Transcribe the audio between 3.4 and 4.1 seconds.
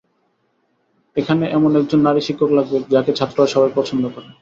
সবাই পছন্দ